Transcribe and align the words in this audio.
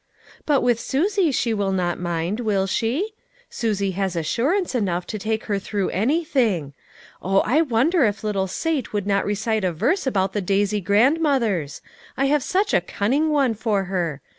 "But 0.47 0.61
with 0.61 0.79
Susie 0.79 1.31
she 1.31 1.53
will 1.53 1.71
not 1.71 1.99
mind, 1.99 2.39
will 2.39 2.65
she? 2.65 3.13
Susie 3.51 3.91
has 3.91 4.15
assurance 4.15 4.73
enough 4.73 5.05
to 5.05 5.19
take 5.19 5.43
her 5.43 5.59
through 5.59 5.89
anything. 5.89 6.73
Oh, 7.21 7.41
I 7.41 7.61
wonder 7.61 8.03
if 8.05 8.23
little 8.23 8.47
Sate 8.47 8.93
would 8.93 9.05
not 9.05 9.27
recite 9.27 9.63
a 9.63 9.71
verse 9.71 10.07
about 10.07 10.33
the 10.33 10.41
daisy 10.41 10.81
grandmothers? 10.81 11.83
I 12.17 12.25
have 12.25 12.41
such 12.41 12.73
a 12.73 12.81
cunning 12.81 13.29
one 13.29 13.53
for 13.53 13.83
her. 13.83 14.21